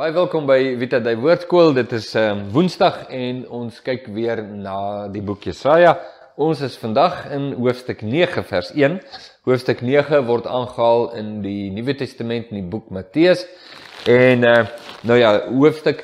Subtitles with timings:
[0.00, 1.74] Baie welkom by Vita Dei Woordskool.
[1.76, 5.90] Dit is um, Woensdag en ons kyk weer na die boek Jesaja.
[6.40, 8.96] Ons is vandag in hoofstuk 9 vers 1.
[9.44, 13.42] Hoofstuk 9 word aangehaal in die Nuwe Testament in die boek Matteus.
[14.08, 14.62] En uh,
[15.04, 16.00] nou ja, hoofstuk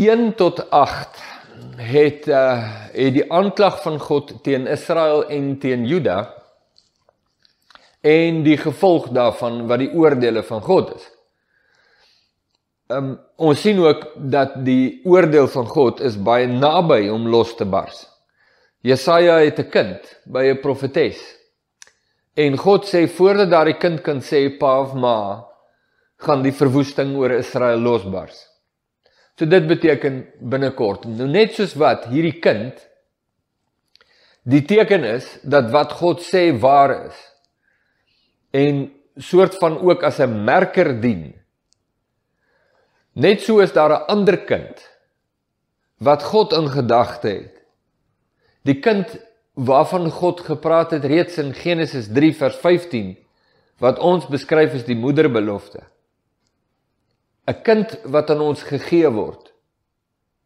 [0.00, 1.20] 1 tot 8
[1.92, 2.40] het uh,
[2.94, 6.22] het die aanklag van God teen Israel en teen Juda
[8.00, 11.12] en die gevolg daarvan wat die oordeele van God is.
[12.88, 17.66] Um, ons sien ook dat die oordeel van God is baie naby om los te
[17.68, 18.06] bars.
[18.80, 21.20] Jesaja het 'n kind by 'n profetes.
[22.34, 25.44] En God sê voordat daardie kind kan sê pa of ma,
[26.16, 28.46] gaan die verwoesting oor Israel losbars.
[29.36, 31.04] So dit beteken binnekort.
[31.04, 32.88] Nou net soos wat hierdie kind
[34.42, 37.18] die teken is dat wat God sê waar is.
[38.50, 41.34] En soort van ook as 'n merker dien
[43.18, 44.78] Net so is daar 'n ander kind
[45.98, 47.54] wat God in gedagte het.
[48.62, 49.18] Die kind
[49.54, 53.16] waarvan God gepraat het reeds in Genesis 3 vers 15
[53.78, 55.82] wat ons beskryf as die moederbelofte.
[57.46, 59.52] 'n Kind wat aan ons gegee word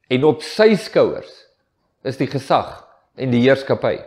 [0.09, 1.47] en op sy skouers
[2.03, 4.01] is die gesag en die heerskappy.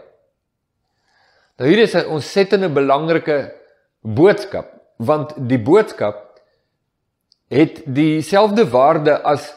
[1.58, 3.54] Nou hier is 'n ontsettende belangrike
[4.02, 6.25] boodskap want die boodskap
[7.48, 9.54] het dieselfde waarde as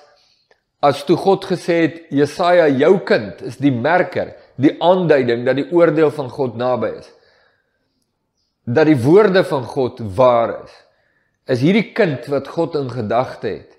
[0.78, 5.66] as toe God gesê het Jesaja jou kind is die merker, die aanduiding dat die
[5.74, 7.08] oordeel van God naby is.
[8.62, 10.76] Dat die woorde van God waar is.
[11.50, 13.74] Is hierdie kind wat God in gedagte het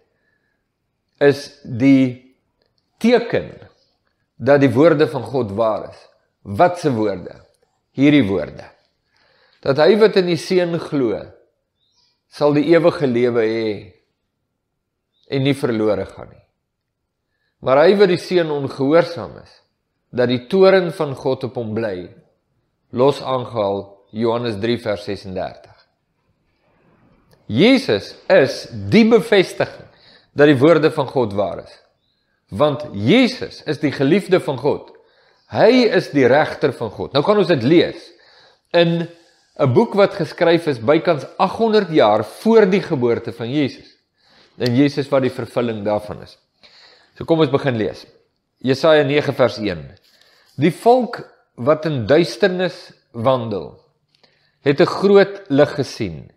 [1.19, 2.35] is die
[2.99, 3.51] teken
[4.39, 5.99] dat die woorde van God waar is.
[6.41, 7.35] Wat se woorde?
[7.95, 8.67] Hierdie woorde.
[9.63, 11.19] Dat hy wat in die seun glo
[12.31, 13.71] sal die ewige lewe hê
[15.29, 16.45] en nie verlore gaan nie.
[17.65, 19.51] Maar hy wat die seun ongehoorsaam is,
[20.15, 22.09] dat die toren van God op hom bly,
[22.97, 23.83] los aangehaal
[24.15, 25.75] Johannes 3 vers 36.
[27.49, 28.63] Jesus is
[28.93, 29.89] die bevestiging
[30.37, 31.75] dat die woorde van God waar is.
[32.49, 34.89] Want Jesus is die geliefde van God.
[35.53, 37.13] Hy is die regter van God.
[37.13, 38.09] Nou kan ons dit lees
[38.73, 39.09] in
[39.59, 43.98] 'n boek wat geskryf is bykans 800 jaar voor die geboorte van Jesus
[44.59, 46.37] en Jesus wat die vervulling daarvan is.
[47.17, 48.05] So kom ons begin lees.
[48.59, 49.83] Jesaja 9 vers 1.
[50.59, 51.21] Die volk
[51.55, 53.79] wat in duisternis wandel,
[54.63, 56.31] het 'n groot lig gesien.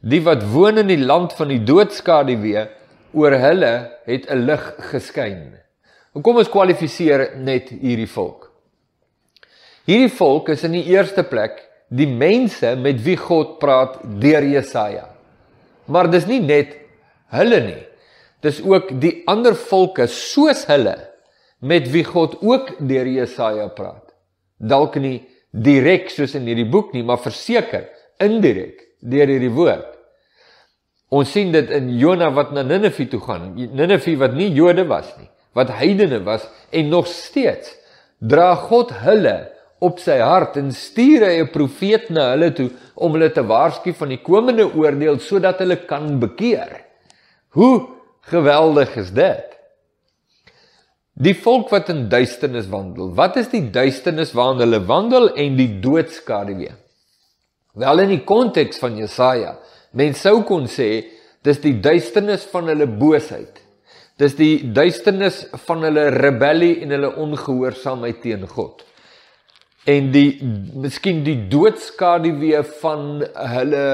[0.00, 2.68] Die wat woon in die land van die doodskaduwee,
[3.12, 5.58] oor hulle het 'n lig geskyn.
[6.12, 8.50] Kom ons kwalifiseer net hierdie volk.
[9.84, 15.08] Hierdie volk is in die eerste plek die mense met wie God praat deur Jesaja.
[15.86, 16.81] Maar dis nie net
[17.32, 17.80] hulle nie.
[18.42, 20.96] Dis ook die ander volke soos hulle
[21.62, 24.10] met wie God ook deur Jesaja praat.
[24.58, 25.20] Dalk nie
[25.52, 27.86] direk soos in hierdie boek nie, maar verseker
[28.22, 29.88] indirek deur hierdie woord.
[31.12, 33.52] Ons sien dit in Jona wat na Ninive toe gaan.
[33.54, 37.76] Ninive wat nie Jode was nie, wat heidene was en nog steeds
[38.22, 39.36] dra God hulle
[39.82, 43.92] op sy hart en stuur hy 'n profeet na hulle toe om hulle te waarsku
[43.92, 46.91] van die komende oordeel sodat hulle kan bekeer.
[47.52, 47.88] Hoe
[48.32, 49.48] geweldig is dit?
[51.12, 53.10] Die volk wat in duisternis wandel.
[53.14, 56.72] Wat is die duisternis waarin hulle wandel en die doodskaduwee?
[57.76, 59.56] Wel in die konteks van Jesaja,
[59.96, 60.88] mens sou kon sê
[61.44, 63.60] dis die duisternis van hulle boosheid.
[64.20, 68.84] Dis die duisternis van hulle rebellie en hulle ongehoorsaamheid teen God
[69.84, 70.38] en die
[70.78, 73.86] miskien die doodskaduwee van hulle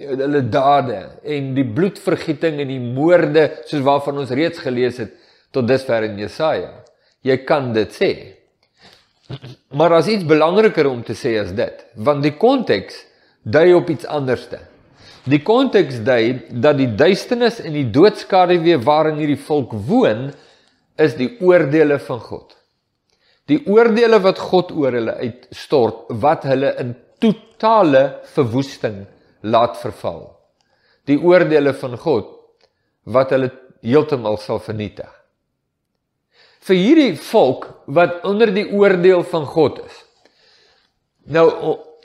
[0.00, 5.14] hulle dade en die bloedvergieting en die moorde soos waarvan ons reeds gelees het
[5.54, 6.72] tot dusver in Jesaja.
[7.24, 8.10] Jy kan dit sê.
[9.74, 13.04] Maar as iets belangriker om te sê as dit, want die konteks
[13.42, 14.60] dui op iets anderste.
[15.28, 20.30] Die konteks dui dat die duisternis en die doodskaduwee waarin hierdie volk woon
[20.98, 22.57] is die oordeele van God
[23.48, 29.06] die oordeele wat God oor hulle uitstort wat hulle in totale verwoesting
[29.42, 30.26] laat verval.
[31.08, 32.34] Die oordeele van God
[33.08, 33.50] wat hulle
[33.80, 35.08] heeltemal sal vernietig.
[36.68, 40.04] Vir hierdie volk wat onder die oordeel van God is.
[41.32, 41.48] Nou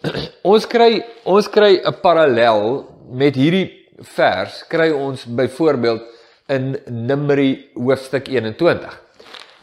[0.53, 3.67] ons kry ons kry 'n parallel met hierdie
[4.15, 6.03] vers kry ons byvoorbeeld
[6.51, 9.02] in Numeri hoofstuk 21.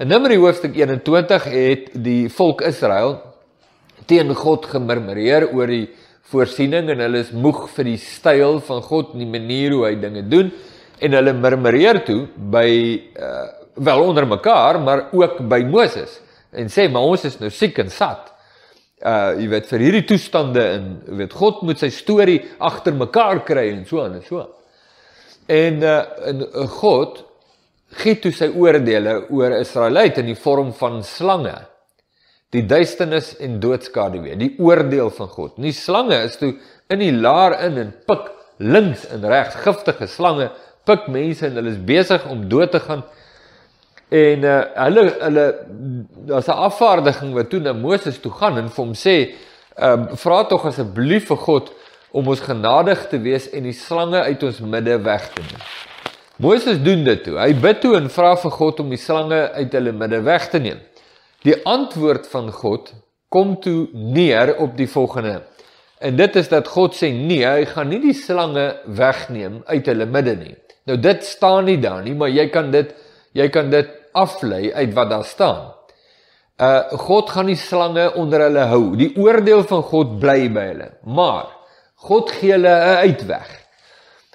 [0.01, 3.19] In Numeri hoofstuk 21 het die volk Israel
[4.09, 5.91] teen God gemurmureer oor die
[6.33, 9.95] voorsiening en hulle is moeg vir die styl van God en die manier hoe hy
[10.01, 10.53] dinge doen
[11.01, 12.69] En hulle murmureer toe by
[13.17, 13.49] uh
[13.81, 16.19] wel onder mekaar, maar ook by Moses
[16.53, 18.27] en sê maar ons is nou siek en sat.
[19.01, 23.41] Uh jy weet vir hierdie toestande en jy weet God moet sy storie agter mekaar
[23.47, 24.43] kry en so aan en so.
[25.49, 27.23] En uh en uh, God
[27.91, 31.57] gee toe sy oordeele oor Israeliete in die vorm van slange.
[32.51, 35.57] Die duisternis en doodskade weer, die oordeel van God.
[35.63, 36.57] Die slange is toe
[36.91, 40.51] in die laar in en pik links en regs giftige slange
[40.89, 43.05] pik mense en hulle is besig om dood te gaan.
[44.11, 44.57] En uh,
[44.87, 45.45] hulle hulle
[46.31, 49.35] daar's 'n afvaardiging wat toe na Moses toe gaan en vir hom sê,
[49.77, 51.73] "Ehm uh, vra tog asseblief vir God
[52.11, 55.63] om ons genadig te wees en die slange uit ons midde weg te neem."
[56.41, 57.37] Moses doen dit toe.
[57.39, 60.59] Hy bid toe en vra vir God om die slange uit hulle midde weg te
[60.59, 60.81] neem.
[61.45, 62.93] Die antwoord van God
[63.29, 65.41] kom toe neer op die volgende
[66.01, 68.65] En dit is dat God sê nee, hy gaan nie die slange
[68.97, 70.55] wegneem uit hulle midde nie.
[70.89, 72.95] Nou dit staan nie daar nie, maar jy kan dit
[73.37, 75.69] jy kan dit aflei uit wat daar staan.
[76.61, 78.97] Uh God gaan die slange onder hulle hou.
[78.97, 80.89] Die oordeel van God bly by hulle.
[81.05, 81.53] Maar
[82.09, 83.60] God gee hulle 'n uitweg.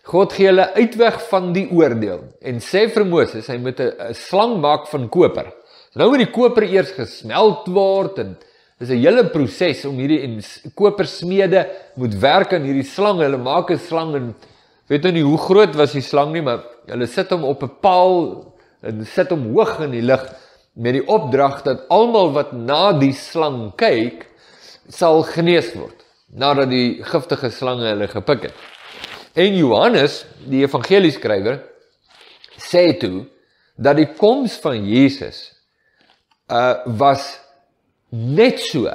[0.06, 4.60] God gee hulle uitweg van die oordeel en sê vir Moses hy moet 'n slang
[4.62, 5.54] maak van koper.
[5.96, 8.36] Nou moet die koper eers gesmelt word en
[8.78, 10.42] Dis 'n hele proses om hierdie en
[10.76, 11.62] kopersmede
[11.96, 13.22] moet werk aan hierdie slang.
[13.24, 14.36] Hulle maak 'n slang en
[14.90, 17.72] weet nou nie hoe groot was die slang nie, maar hulle sit hom op 'n
[17.80, 18.54] paal
[18.84, 20.28] en sit hom hoog in die lug
[20.76, 24.28] met die opdrag dat almal wat na die slang kyk
[24.90, 26.04] sal genees word
[26.36, 28.54] nadat die giftige slange hulle gepik het.
[29.36, 31.60] En Johannes, die evangelieskrywer,
[32.56, 33.26] sê toe
[33.76, 35.50] dat die koms van Jesus
[36.48, 37.34] uh was
[38.16, 38.92] net so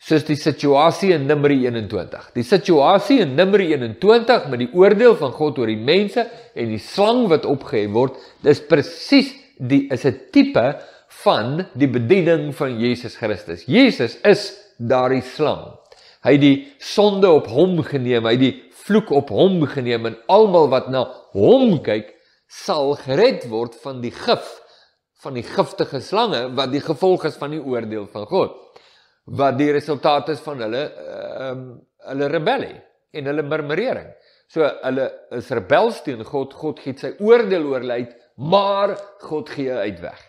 [0.00, 2.30] soos die situasie in Numeri 21.
[2.32, 6.24] Die situasie in Numeri 21 met die oordeel van God oor die mense
[6.54, 8.16] en die slang wat opgehef word,
[8.46, 10.64] dis presies die is 'n tipe
[11.20, 13.66] van die bediening van Jesus Christus.
[13.66, 15.76] Jesus is daardie slang.
[16.24, 18.56] Hy het die sonde op hom geneem, hy het die
[18.90, 21.04] vloek op hom geneem en almal wat na
[21.36, 22.10] hom kyk,
[22.50, 24.56] sal gered word van die gif
[25.20, 28.54] van die giftige slange wat die gevolg is van die oordeel van God.
[29.36, 31.70] Wat die resultaat is van hulle ehm um,
[32.00, 32.78] hulle rebellie
[33.12, 34.06] en hulle murmurering.
[34.48, 35.04] So hulle
[35.36, 36.54] is rebels teen God.
[36.56, 38.94] God gee sy oordeel oor hulle uit, maar
[39.26, 40.22] God gee uitweg.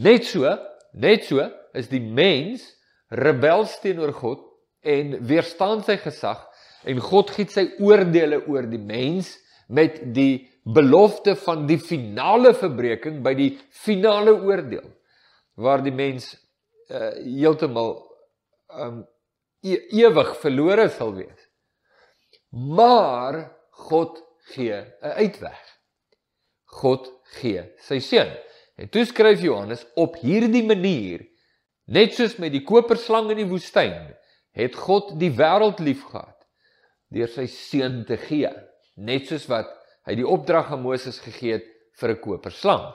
[0.00, 0.48] Net so,
[0.96, 1.44] net so
[1.76, 2.64] is die mens
[3.12, 4.40] rebels teenoor God
[4.80, 6.40] en weerstaan sy gesag
[6.86, 9.34] en God gee sy oordeele oor die mens
[9.68, 13.52] met die belofte van die finale verbreeking by die
[13.84, 14.86] finale oordeel
[15.56, 16.32] waar die mens
[16.90, 17.96] uh, heeltemal
[18.74, 19.04] um
[19.66, 21.46] e ewig verlore sal wees.
[22.50, 23.38] Maar
[23.88, 24.20] God
[24.52, 25.62] gee 'n uitweg.
[26.64, 27.08] God
[27.40, 28.30] gee sy seun.
[28.76, 31.24] En toe skryf Johannes op hierdie manier
[31.86, 34.14] net soos met die koperslang in die woestyn
[34.52, 36.35] het God die wêreld liefgehad
[37.12, 38.50] deur sy seun te gee
[38.96, 39.68] net soos wat
[40.08, 41.66] hy die opdrag aan Moses gegee het
[42.00, 42.94] vir 'n koperslang.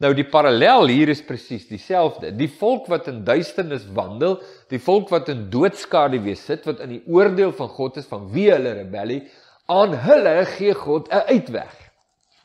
[0.00, 2.32] Nou die parallel hier is presies dieselfde.
[2.34, 4.40] Die volk wat in duisternis wandel,
[4.70, 8.26] die volk wat in doodskade wees sit, wat in die oordeel van God is van
[8.32, 9.22] wie hulle rebellie,
[9.66, 11.74] aan hulle gee God 'n uitweg.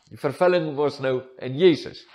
[0.10, 2.05] Die vervulling was nou in Jesus.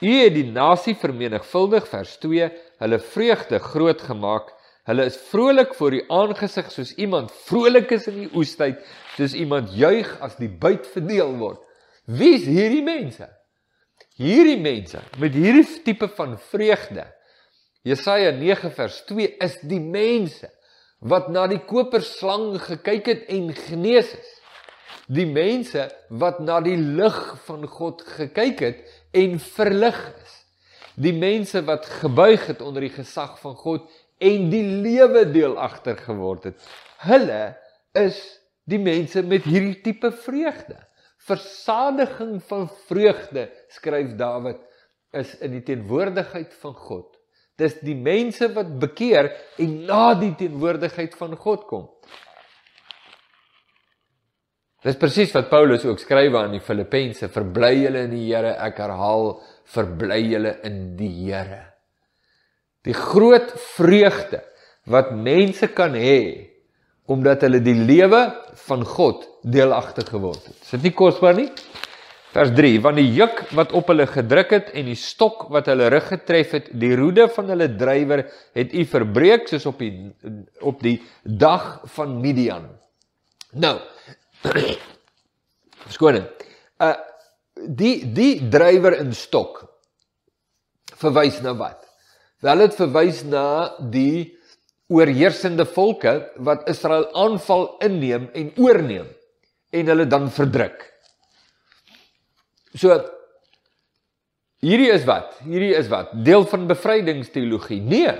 [0.00, 4.52] U het die nasie vermenigvuldig vers 2, hulle vreugde groot gemaak.
[4.84, 8.82] Hulle is vrolik voor die aangesig soos iemand vrolik is in die oestyd
[9.16, 11.62] soos iemand juig as die buit verdeel word.
[12.04, 13.30] Wie is hierdie mense?
[14.20, 17.06] Hierdie mense met hierdie tipe van vreugde.
[17.84, 20.52] Jesaja 9 vers 2 is die mense
[21.00, 24.30] wat na die koperslang gekyk het en genees is.
[25.08, 28.84] Die mense wat na die lig van God gekyk het
[29.16, 30.38] en verlig is.
[30.94, 33.88] Die mense wat gebuig het onder die gesag van God
[34.24, 36.68] en die lewe deel agter geword het.
[37.04, 37.54] Hulle
[37.98, 38.18] is
[38.70, 40.78] die mense met hierdie tipe vreugde.
[41.24, 44.60] Versadiging van vreugde, skryf Dawid,
[45.14, 47.08] is in die teenwoordigheid van God.
[47.60, 49.30] Dis die mense wat bekeer
[49.62, 51.86] en na die teenwoordigheid van God kom.
[54.84, 58.82] Dis presies wat Paulus ook skryf aan die Filippense, verbly julle in die Here, ek
[58.84, 59.38] herhaal,
[59.72, 61.62] verbly julle in die Here.
[62.84, 64.42] Die groot vreugde
[64.90, 66.50] wat mense kan hê
[67.08, 68.20] omdat hulle die lewe
[68.66, 70.56] van God deelagtig geword het.
[70.64, 71.50] Is dit nie kosbaar nie?
[72.34, 75.90] Vers 3: Want die juk wat op hulle gedruk het en die stok wat hulle
[75.92, 78.24] rug getref het, die roede van hulle drywer
[78.56, 79.92] het u verbreek soos op die
[80.60, 82.66] op die dag van Midian.
[83.54, 83.76] Nou.
[85.86, 86.26] Verskoning.
[86.82, 86.94] Uh
[87.54, 89.60] die die drywer in stok
[90.98, 91.83] verwys na wat?
[92.44, 93.46] Wel dit verwys na
[93.92, 94.34] die
[94.92, 96.12] oorheersende volke
[96.44, 99.08] wat Israel aanval inneem en oorneem
[99.74, 100.76] en hulle dan verdruk.
[102.76, 102.98] So
[104.64, 105.38] hierdie is wat?
[105.46, 106.12] Hierdie is wat?
[106.26, 107.80] Deel van bevrydingsteologie.
[107.80, 108.12] Nee.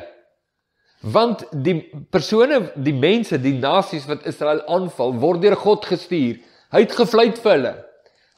[1.04, 1.76] Want die
[2.08, 6.40] persone, die mense, die nasies wat Israel aanval, word deur God gestuur.
[6.72, 7.76] Hy het gevleit vir hulle.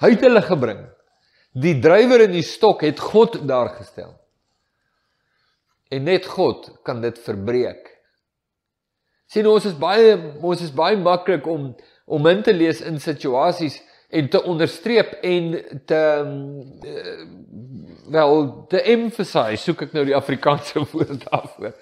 [0.03, 0.83] Hy het hulle gebring.
[1.57, 4.17] Die drywer in die stok het God daar gestel.
[5.89, 7.93] En net God kan dit verbreek.
[9.27, 11.75] Sien ons is baie ons is baie maklik om
[12.07, 13.81] om in te lees in situasies
[14.15, 15.49] en te onderstreep en
[15.91, 16.03] te
[16.87, 17.17] uh,
[18.15, 18.37] wel
[18.71, 21.75] te emphasize soek ek nou die Afrikaanse woord daarvoor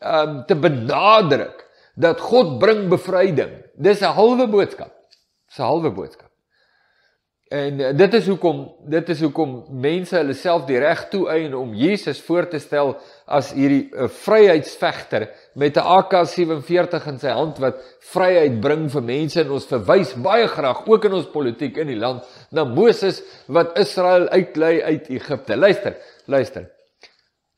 [0.00, 1.64] um te benadruk
[1.96, 3.52] dat God bring bevryding.
[3.74, 4.92] Dis 'n halwe boodskap.
[5.48, 6.25] Dis 'n halwe boodskap.
[7.48, 11.76] En uh, dit is hoekom dit is hoekom mense hulle self die reg toeëien om
[11.78, 12.96] Jesus voor te stel
[13.38, 17.78] as hierdie uh, vryheidsvegter met 'n AK47 in sy hand wat
[18.10, 22.00] vryheid bring vir mense en ons verwys baie graag ook in ons politiek in die
[22.02, 25.56] land na Moses wat Israel uitlei uit Egipte.
[25.56, 25.94] Luister,
[26.26, 26.66] luister.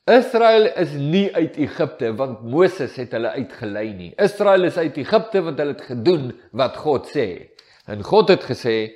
[0.05, 4.13] Israel is nie uit Egipte want Moses het hulle uitgelei nie.
[4.21, 7.49] Israel is uit Egipte want hulle het gedoen wat God sê.
[7.89, 8.93] En God het gesê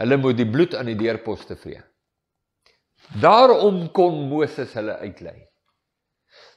[0.00, 1.80] hulle moet die bloed aan die deurposte vee.
[3.20, 5.36] Daarom kon Moses hulle uitlei.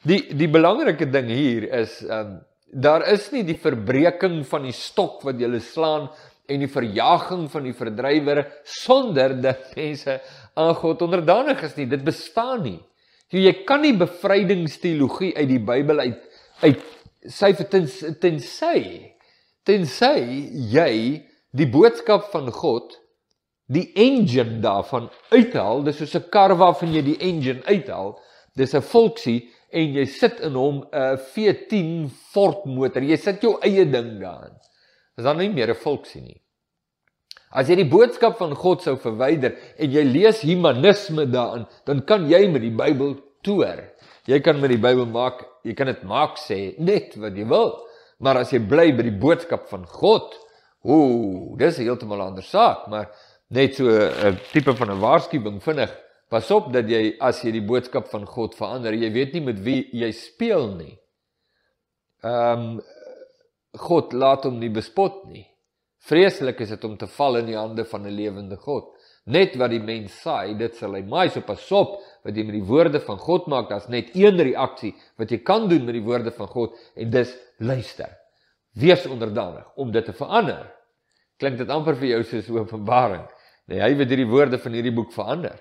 [0.08, 2.40] Die die belangrike ding hier is um
[2.74, 6.08] daar is nie die verbreeking van die stok wat jy slaan
[6.50, 10.18] en die verjaging van die verdrywer sonder dat mense
[10.58, 11.86] aan God onderdanig is nie.
[11.86, 12.80] Dit bestaan nie.
[13.30, 16.20] So jy kan nie bevrydingsteologie uit die Bybel uit
[16.64, 16.82] uit
[17.30, 18.82] sy tensy tensy
[19.68, 20.18] tensy
[20.74, 20.94] jy
[21.56, 22.98] die boodskap van God
[23.68, 28.20] die engine daarvan uithaal dis soos 'n kar waarvan jy die engine uithaal
[28.56, 33.58] dis 'n volksie en jy sit in hom 'n V10 Ford motor jy sit jou
[33.62, 34.56] eie ding daarin
[35.18, 36.44] is dan nie meer 'n volksie nie
[37.54, 42.26] As jy die boodskap van God sou verwyder en jy lees humanisme daarin, dan kan
[42.30, 43.14] jy met die Bybel
[43.46, 43.84] toer.
[44.26, 47.76] Jy kan met die Bybel maak, jy kan dit maak sê net wat jy wil.
[48.24, 50.34] Maar as jy bly by die boodskap van God,
[50.82, 53.12] ooh, dis 'n heeltemal ander saak, maar
[53.54, 55.92] net so 'n tipe van 'n waarskuwing vinnig.
[56.30, 59.60] Pas op dat jy as jy die boodskap van God verander, jy weet nie met
[59.60, 60.98] wie jy speel nie.
[62.24, 62.82] Ehm um,
[63.74, 65.48] God laat hom nie bespot nie.
[66.06, 68.86] Vreeslik is dit om te val in die hande van 'n lewende God.
[69.26, 71.30] Net wat die mens saai, dit sal hy maai.
[71.30, 73.70] So pas op wat jy met die woorde van God maak.
[73.70, 77.34] Daar's net een reaksie wat jy kan doen met die woorde van God en dis
[77.58, 78.10] luister.
[78.74, 80.72] Wees onderdanig om dit te verander.
[81.40, 83.26] Klink dit amper vir jou soos Openbaring?
[83.72, 85.60] Nee, hy weet hierdie woorde van hierdie boek verander.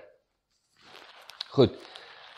[1.55, 1.75] Goed.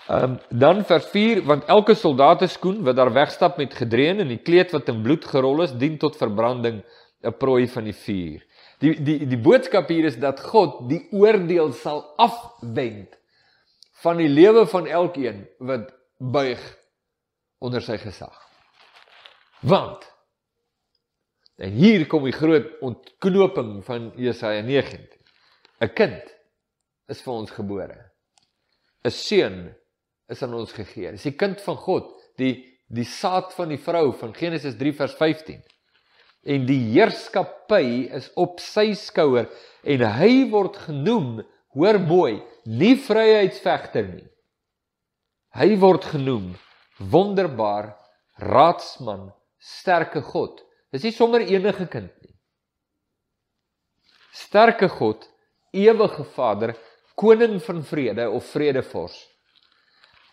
[0.06, 4.22] Ehm um, dan vers 4 want elke soldaat se skoen wat daar wegstap met gedreun
[4.22, 6.84] en die kleed wat in bloed gerol is dien tot verbranding
[7.26, 8.44] 'n prooi van die vuur.
[8.80, 13.18] Die die die boodskap hier is dat God die oordeel sal afwend
[14.04, 16.62] van die lewe van elkeen wat buig
[17.58, 18.38] onder sy gesag.
[19.62, 20.06] Want
[21.58, 25.15] en hier kom die groot ontknoping van Jesaja 19.
[25.82, 26.24] 'n Kind
[27.10, 28.12] is vir ons gebore.
[29.04, 29.76] 'n Seun
[30.30, 31.12] is aan ons gegee.
[31.12, 35.16] Dis die kind van God, die die saad van die vrou van Genesis 3 vers
[35.18, 35.64] 15
[36.46, 39.50] en die heerskappy is op sy skouer
[39.82, 41.40] en hy word genoem
[41.76, 42.36] hoor mooi
[42.70, 44.28] nie vryheidsvegter nie
[45.58, 46.52] hy word genoem
[47.00, 47.96] wonderbaar
[48.54, 50.62] raadsman sterke god
[50.94, 52.36] dis nie sommer enige kind nie
[54.46, 55.26] sterke god
[55.76, 56.76] ewige vader
[57.16, 59.18] koning van vrede of vredevors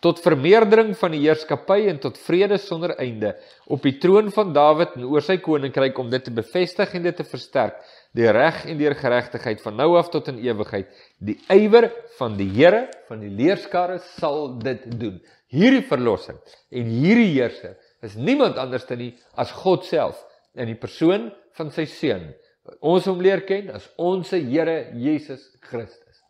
[0.03, 3.31] tot vermeerdering van die heerskappy en tot vrede sonder einde
[3.71, 7.15] op die troon van Dawid en oor sy koninkryk om dit te bevestig en dit
[7.15, 7.79] te versterk
[8.17, 10.89] die reg en die geregtigheid van nou af tot in ewigheid.
[11.17, 15.21] Die ywer van die Here van die leerskare sal dit doen.
[15.53, 16.37] Hierdie verlossing
[16.73, 20.19] en hierdie heerser is niemand anders dan nie as God self
[20.53, 22.33] in die persoon van sy seun
[22.79, 26.21] ons hom leer ken as ons Here Jesus Christus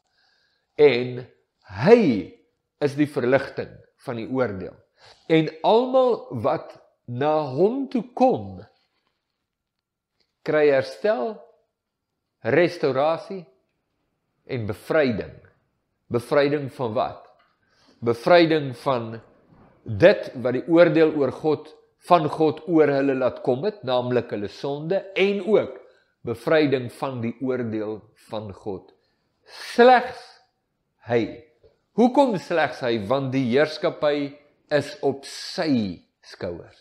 [0.80, 1.22] en
[1.84, 2.04] hy
[2.84, 3.72] is die verligting
[4.04, 4.76] van die oordeel.
[5.32, 6.74] En almal wat
[7.08, 8.62] na hom toe kom
[10.44, 11.38] kry herstel,
[12.44, 13.44] restaurasie
[14.52, 15.36] en bevryding.
[16.12, 17.22] Bevryding van wat?
[18.04, 19.14] Bevryding van
[19.84, 21.72] dit wat die oordeel oor God
[22.10, 25.80] van God oor hulle laat kom het, naamlik hulle sonde en ook
[26.24, 28.00] bevryding van die oordeel
[28.30, 28.92] van God
[29.44, 30.22] Slegs
[31.08, 31.44] hy.
[32.00, 32.96] Hoekom slegs hy?
[33.10, 34.32] Want die heerskappy
[34.74, 36.80] is op sy skouers.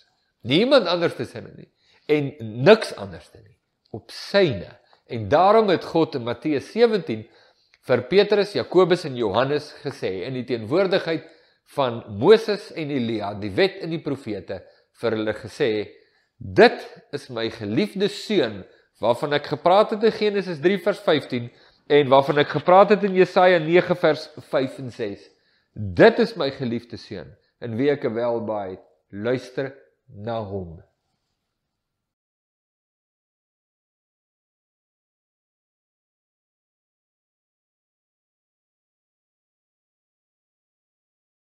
[0.49, 1.69] Niemand anders te sinne nie
[2.11, 2.33] en
[2.67, 3.59] niks anders te nie
[3.93, 4.71] op syne.
[5.13, 7.27] En daarom het God in Matteus 17
[7.87, 11.27] vir Petrus, Jakobus en Johannes gesê in die teenwoordigheid
[11.75, 14.63] van Moses en Elia, die wet en die profete,
[15.01, 15.71] vir hulle gesê:
[16.39, 16.81] "Dit
[17.13, 18.63] is my geliefde seun
[19.03, 21.51] waarvan ek gepraat het in Genesis 3 vers 15
[21.91, 25.27] en waarvan ek gepraat het in Jesaja 9 vers 5 en 6.
[25.73, 28.79] Dit is my geliefde seun in wie ek welbaai
[29.11, 29.75] luister
[30.07, 30.81] na hom."